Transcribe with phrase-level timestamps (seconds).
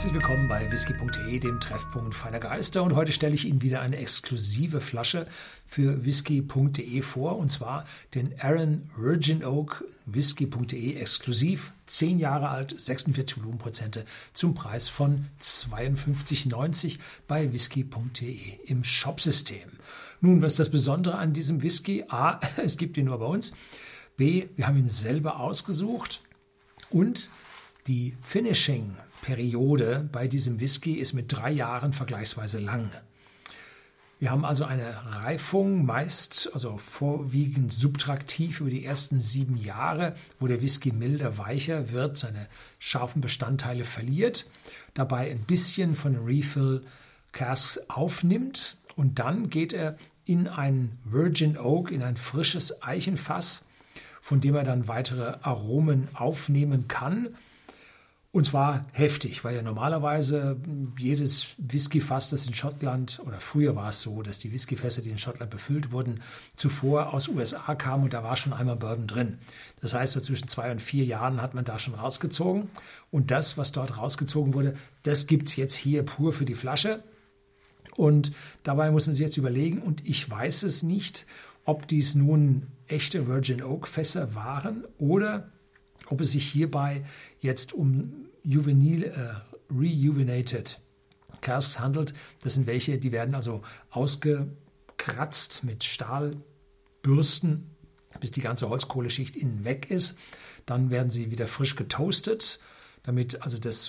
[0.00, 2.82] Herzlich willkommen bei whisky.de, dem Treffpunkt feiner Geister.
[2.82, 5.26] Und heute stelle ich Ihnen wieder eine exklusive Flasche
[5.66, 7.36] für whisky.de vor.
[7.36, 7.84] Und zwar
[8.14, 11.74] den Aaron Virgin Oak whisky.de exklusiv.
[11.84, 16.96] 10 Jahre alt, 46 Volumenprozente zum Preis von 52,90
[17.28, 19.68] bei whisky.de im Shopsystem.
[20.22, 22.06] Nun, was ist das Besondere an diesem Whisky?
[22.08, 23.52] A, es gibt ihn nur bei uns.
[24.16, 26.22] B, wir haben ihn selber ausgesucht.
[26.88, 27.28] Und
[27.86, 28.16] die
[29.20, 32.90] Finishing-Periode bei diesem Whisky ist mit drei Jahren vergleichsweise lang.
[34.18, 40.46] Wir haben also eine Reifung, meist, also vorwiegend subtraktiv über die ersten sieben Jahre, wo
[40.46, 42.46] der Whisky milder, weicher wird, seine
[42.78, 44.46] scharfen Bestandteile verliert,
[44.92, 46.82] dabei ein bisschen von Refill
[47.32, 49.96] Casks aufnimmt und dann geht er
[50.26, 53.64] in ein Virgin Oak, in ein frisches Eichenfass,
[54.20, 57.34] von dem er dann weitere Aromen aufnehmen kann
[58.32, 60.56] und zwar heftig, weil ja normalerweise
[60.96, 65.18] jedes Whiskyfass, das in Schottland, oder früher war es so, dass die Whiskyfässer, die in
[65.18, 66.20] Schottland befüllt wurden,
[66.54, 69.38] zuvor aus USA kamen und da war schon einmal Bourbon drin.
[69.80, 72.70] Das heißt, so zwischen zwei und vier Jahren hat man da schon rausgezogen.
[73.10, 77.02] Und das, was dort rausgezogen wurde, das gibt es jetzt hier pur für die Flasche.
[77.96, 78.30] Und
[78.62, 81.26] dabei muss man sich jetzt überlegen, und ich weiß es nicht,
[81.64, 85.50] ob dies nun echte Virgin Oak Fässer waren oder
[86.08, 87.04] ob es sich hierbei
[87.38, 89.34] jetzt um juvenil, äh,
[89.72, 90.80] rejuvenated
[91.40, 92.14] Casks handelt.
[92.42, 97.70] Das sind welche, die werden also ausgekratzt mit Stahlbürsten,
[98.18, 100.18] bis die ganze Holzkohleschicht innen weg ist.
[100.66, 102.60] Dann werden sie wieder frisch getoastet,
[103.02, 103.88] damit also das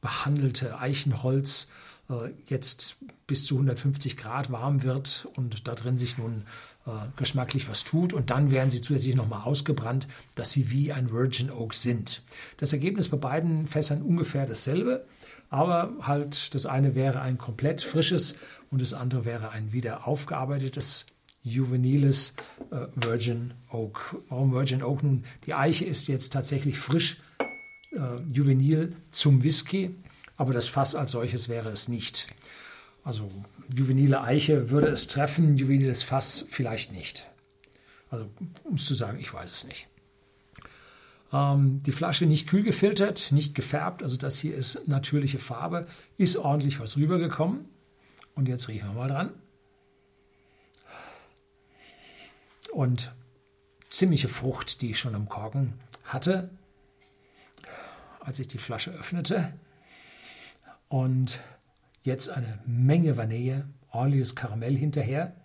[0.00, 1.68] unbehandelte Eichenholz
[2.08, 6.44] äh, jetzt bis zu 150 Grad warm wird und da drin sich nun
[6.86, 8.12] äh, geschmacklich was tut.
[8.12, 12.22] Und dann werden sie zusätzlich nochmal ausgebrannt, dass sie wie ein Virgin Oak sind.
[12.56, 15.06] Das Ergebnis bei beiden Fässern ungefähr dasselbe.
[15.50, 18.36] Aber halt, das eine wäre ein komplett frisches
[18.70, 21.06] und das andere wäre ein wieder aufgearbeitetes
[21.42, 22.34] juveniles
[22.70, 24.16] äh, Virgin Oak.
[24.28, 25.02] Warum Virgin Oak?
[25.02, 27.18] Nun, die Eiche ist jetzt tatsächlich frisch
[27.92, 29.94] äh, juvenil zum Whisky,
[30.36, 32.28] aber das Fass als solches wäre es nicht.
[33.04, 33.30] Also
[33.74, 37.28] juvenile Eiche würde es treffen, juveniles Fass vielleicht nicht.
[38.10, 38.28] Also
[38.64, 39.88] um es zu sagen, ich weiß es nicht.
[41.32, 45.86] Ähm, die Flasche nicht kühl gefiltert, nicht gefärbt, also das hier ist natürliche Farbe,
[46.16, 47.66] ist ordentlich was rübergekommen.
[48.34, 49.30] Und jetzt riechen wir mal dran.
[52.72, 53.12] Und
[53.88, 55.74] ziemliche Frucht, die ich schon am Korken
[56.04, 56.50] hatte,
[58.20, 59.52] als ich die Flasche öffnete.
[60.88, 61.40] Und
[62.02, 65.36] Jetzt eine Menge Vanille, ordentliches Karamell hinterher.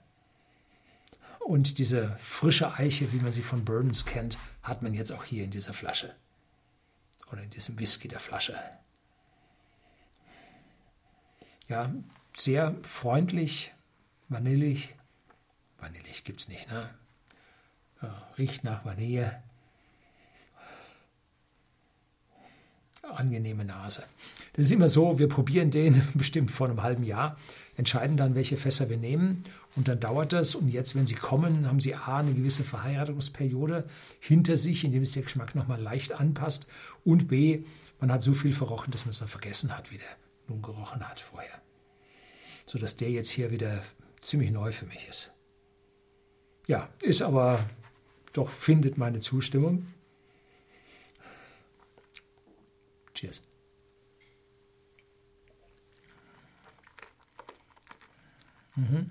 [1.39, 5.43] Und diese frische Eiche, wie man sie von Bourbons kennt, hat man jetzt auch hier
[5.43, 6.15] in dieser Flasche.
[7.31, 8.57] Oder in diesem Whisky der Flasche.
[11.67, 11.93] Ja,
[12.37, 13.73] sehr freundlich,
[14.29, 14.95] vanillig.
[15.77, 16.89] Vanillig gibt es nicht, ne?
[18.37, 19.41] Riecht nach Vanille.
[23.15, 24.03] Angenehme Nase.
[24.53, 27.37] Das ist immer so, wir probieren den bestimmt vor einem halben Jahr,
[27.77, 29.43] entscheiden dann, welche Fässer wir nehmen
[29.75, 33.85] und dann dauert das und jetzt, wenn sie kommen, haben sie A, eine gewisse Verheiratungsperiode
[34.19, 36.67] hinter sich, indem es der Geschmack nochmal leicht anpasst
[37.03, 37.63] und B,
[37.99, 40.07] man hat so viel verrochen, dass man es dann vergessen hat, wie der
[40.47, 41.61] nun gerochen hat vorher.
[42.65, 43.81] Sodass der jetzt hier wieder
[44.21, 45.31] ziemlich neu für mich ist.
[46.67, 47.59] Ja, ist aber
[48.33, 49.87] doch, findet meine Zustimmung.
[53.15, 53.41] Cheers.
[58.75, 59.09] Mhm.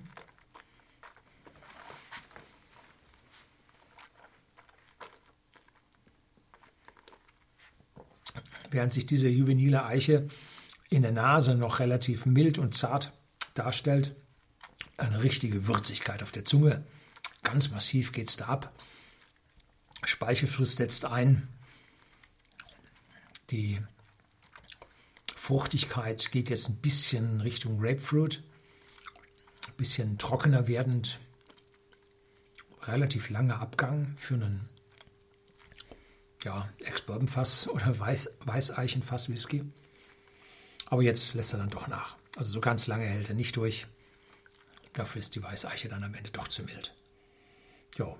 [8.69, 10.27] Während sich diese juvenile Eiche
[10.89, 13.13] in der Nase noch relativ mild und zart
[13.53, 14.15] darstellt,
[14.97, 16.85] eine richtige Würzigkeit auf der Zunge.
[17.41, 18.73] Ganz massiv geht es da ab.
[20.03, 21.47] Speichelfluss setzt ein.
[23.49, 23.81] Die
[25.45, 28.41] Fruchtigkeit geht jetzt ein bisschen Richtung Grapefruit,
[29.67, 31.19] ein bisschen trockener werdend,
[32.81, 34.67] relativ langer Abgang für einen
[36.43, 39.63] ja, Ex-Bourbon-Fass oder Weiß, Weißeichenfass-Whisky.
[40.87, 42.15] Aber jetzt lässt er dann doch nach.
[42.37, 43.85] Also so ganz lange hält er nicht durch.
[44.93, 46.95] Dafür ist die Weißeiche dann am Ende doch zu mild.
[47.99, 48.17] Jo,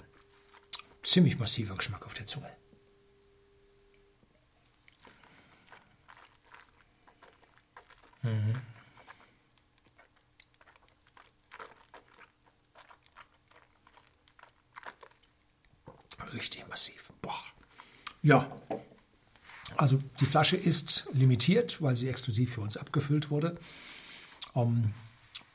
[1.02, 2.56] ziemlich massiver Geschmack auf der Zunge.
[8.26, 8.56] Mhm.
[16.34, 17.12] Richtig massiv.
[17.22, 17.40] Boah.
[18.22, 18.50] Ja,
[19.78, 23.60] Also die Flasche ist limitiert, weil sie exklusiv für uns abgefüllt wurde.
[24.54, 24.94] Um,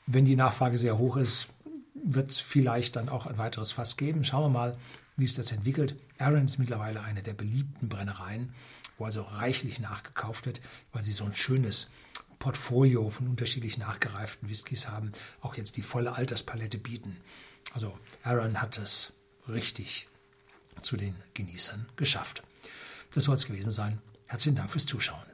[0.06, 1.49] wenn die Nachfrage sehr hoch ist,
[1.94, 4.25] wird es vielleicht dann auch ein weiteres Fass geben.
[4.25, 4.76] Schauen wir mal,
[5.17, 5.96] wie es das entwickelt.
[6.19, 8.52] Aaron ist mittlerweile eine der beliebten Brennereien,
[8.99, 10.61] wo also reichlich nachgekauft wird,
[10.93, 11.88] weil sie so ein schönes
[12.40, 17.16] Portfolio von unterschiedlich nachgereiften Whiskys haben, auch jetzt die volle Alterspalette bieten.
[17.72, 19.12] Also Aaron hat es
[19.46, 20.08] richtig
[20.82, 22.42] zu den Genießern geschafft.
[23.12, 24.00] Das soll es gewesen sein.
[24.26, 25.30] Herzlichen Dank fürs Zuschauen.